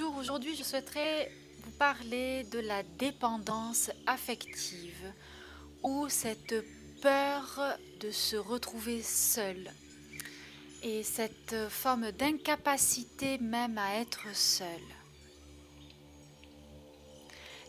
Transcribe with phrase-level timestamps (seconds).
[0.00, 1.32] Aujourd'hui je souhaiterais
[1.64, 5.12] vous parler de la dépendance affective
[5.82, 6.54] ou cette
[7.02, 7.60] peur
[8.00, 9.72] de se retrouver seul
[10.84, 14.66] et cette forme d'incapacité même à être seul.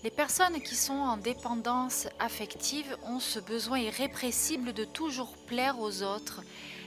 [0.03, 6.03] Les personnes qui sont en dépendance affective ont ce besoin irrépressible de toujours plaire aux
[6.03, 6.41] autres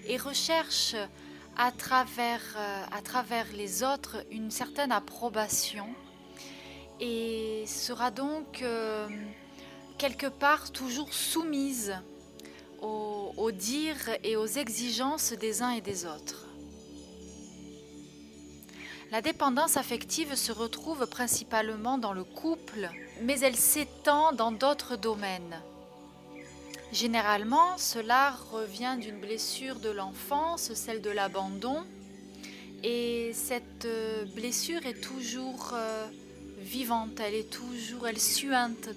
[0.07, 0.97] et recherchent
[1.57, 5.87] à travers, euh, à travers les autres une certaine approbation
[7.01, 9.09] et sera donc euh,
[9.99, 11.95] quelque part toujours soumise
[12.81, 16.47] aux, aux dires et aux exigences des uns et des autres.
[19.11, 22.89] La dépendance affective se retrouve principalement dans le couple,
[23.21, 25.61] mais elle s'étend dans d'autres domaines.
[26.93, 31.85] Généralement, cela revient d'une blessure de l'enfance, celle de l'abandon,
[32.83, 36.07] et cette euh, blessure est toujours euh,
[36.59, 38.91] vivante, elle est toujours, elle suinte.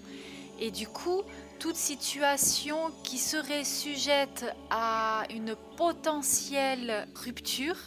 [0.60, 1.22] Et du coup,
[1.58, 7.78] toute situation qui serait sujette à une potentielle rupture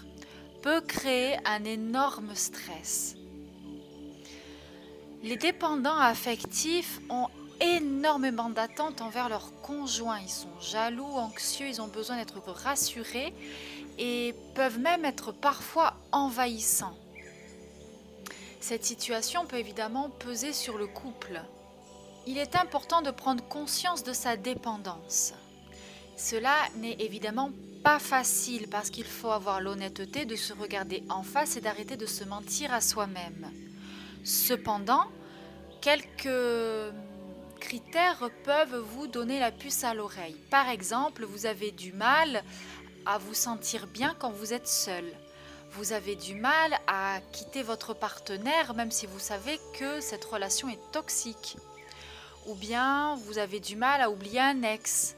[0.62, 3.14] peut créer un énorme stress.
[5.22, 7.28] Les dépendants affectifs ont
[7.60, 10.20] énormément d'attentes envers leurs conjoints.
[10.20, 13.34] Ils sont jaloux, anxieux, ils ont besoin d'être rassurés
[13.98, 16.96] et peuvent même être parfois envahissants.
[18.60, 21.40] Cette situation peut évidemment peser sur le couple.
[22.26, 25.32] Il est important de prendre conscience de sa dépendance.
[26.16, 27.50] Cela n'est évidemment
[27.82, 32.06] pas facile parce qu'il faut avoir l'honnêteté de se regarder en face et d'arrêter de
[32.06, 33.50] se mentir à soi-même.
[34.24, 35.04] Cependant,
[35.80, 36.92] quelques
[37.58, 40.36] critères peuvent vous donner la puce à l'oreille.
[40.50, 42.42] Par exemple, vous avez du mal
[43.06, 45.04] à vous sentir bien quand vous êtes seul.
[45.72, 50.68] Vous avez du mal à quitter votre partenaire même si vous savez que cette relation
[50.68, 51.56] est toxique.
[52.46, 55.14] Ou bien vous avez du mal à oublier un ex.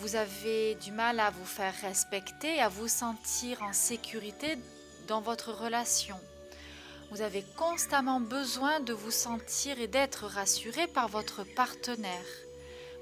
[0.00, 4.58] Vous avez du mal à vous faire respecter, à vous sentir en sécurité
[5.06, 6.16] dans votre relation.
[7.10, 12.26] Vous avez constamment besoin de vous sentir et d'être rassuré par votre partenaire.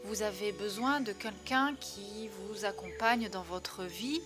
[0.05, 4.21] Vous avez besoin de quelqu'un qui vous accompagne dans votre vie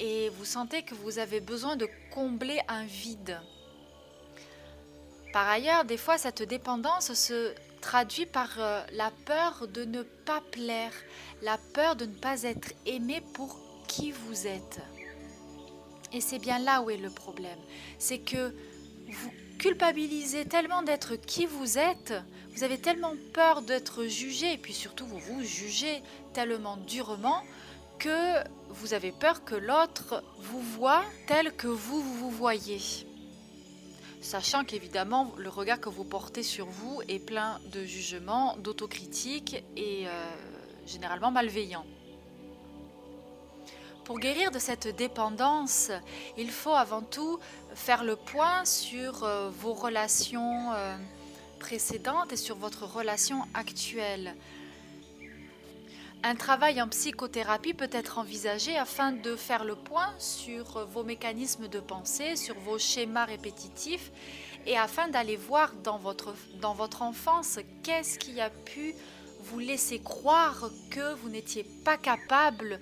[0.00, 3.38] et vous sentez que vous avez besoin de combler un vide.
[5.34, 7.52] Par ailleurs, des fois, cette dépendance se
[7.82, 10.92] traduit par euh, la peur de ne pas plaire,
[11.42, 14.80] la peur de ne pas être aimé pour qui vous êtes.
[16.14, 17.58] Et c'est bien là où est le problème.
[17.98, 18.54] C'est que
[19.08, 22.14] vous culpabilisez tellement d'être qui vous êtes,
[22.54, 26.02] vous avez tellement peur d'être jugé, et puis surtout vous vous jugez
[26.32, 27.42] tellement durement
[27.98, 32.80] que vous avez peur que l'autre vous voit tel que vous vous voyez.
[34.20, 40.06] Sachant qu'évidemment, le regard que vous portez sur vous est plein de jugements, d'autocritique et
[40.06, 40.30] euh,
[40.86, 41.84] généralement malveillant.
[44.08, 45.90] Pour guérir de cette dépendance,
[46.38, 47.38] il faut avant tout
[47.74, 50.96] faire le point sur euh, vos relations euh,
[51.60, 54.34] précédentes et sur votre relation actuelle.
[56.22, 61.68] Un travail en psychothérapie peut être envisagé afin de faire le point sur vos mécanismes
[61.68, 64.10] de pensée, sur vos schémas répétitifs
[64.64, 68.94] et afin d'aller voir dans votre, dans votre enfance qu'est-ce qui a pu
[69.42, 72.80] vous laisser croire que vous n'étiez pas capable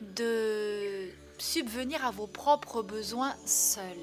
[0.00, 1.08] de
[1.38, 3.96] subvenir à vos propres besoins seul.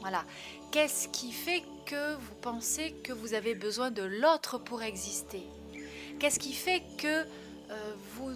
[0.00, 0.24] Voilà.
[0.70, 5.42] Qu'est-ce qui fait que vous pensez que vous avez besoin de l'autre pour exister?
[6.20, 8.30] Qu'est-ce qui fait que euh, vous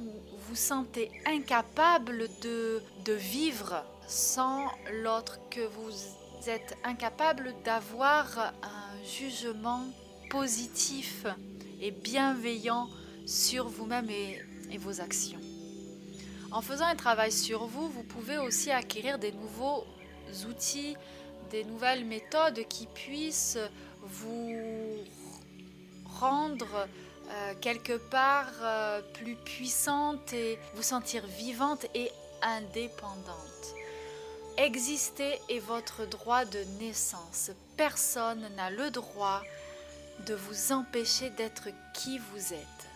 [0.49, 4.67] vous sentez incapable de, vivre sans
[5.03, 5.93] l'autre, que vous
[6.49, 9.85] êtes incapable d'avoir un jugement
[10.29, 11.27] positif
[11.81, 12.89] et bienveillant
[13.27, 15.54] sur vous-même et vos actions?
[16.55, 19.85] En faisant un travail sur vous, vous pouvez aussi acquérir des nouveaux
[20.49, 20.97] outils,
[21.51, 23.59] des nouvelles méthodes qui puissent
[24.01, 24.55] vous
[26.21, 26.87] rendre
[27.29, 32.09] euh, quelque part euh, plus puissante et vous sentir vivante et
[32.41, 33.75] indépendante.
[34.57, 37.51] Exister est votre droit de naissance.
[37.77, 39.43] Personne n'a le droit
[40.25, 42.94] de vous empêcher d'être qui vous êtes.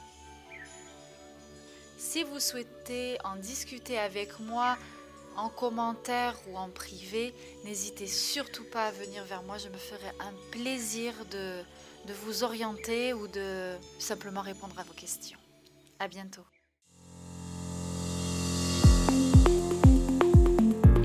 [2.10, 4.78] Si vous souhaitez en discuter avec moi
[5.36, 7.34] en commentaire ou en privé,
[7.66, 9.58] n'hésitez surtout pas à venir vers moi.
[9.58, 11.60] Je me ferai un plaisir de,
[12.24, 15.38] vous orienter ou de simplement répondre à vos questions.
[15.98, 16.46] À bientôt.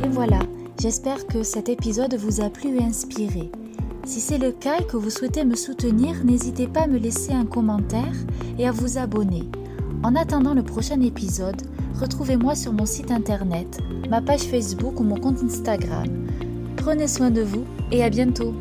[0.06, 0.40] Et voilà,
[0.80, 3.52] j'espère que cet épisode vous a plu et inspiré.
[4.06, 7.34] Si c'est le cas et que vous souhaitez me soutenir, n'hésitez pas à me laisser
[7.34, 8.16] un commentaire
[8.58, 9.44] et à vous abonner.
[10.04, 11.62] En attendant le prochain épisode,
[11.98, 13.80] retrouvez-moi sur mon site internet,
[14.10, 16.28] ma page Facebook ou mon compte Instagram.
[16.76, 18.54] Prenez soin de vous et à bientôt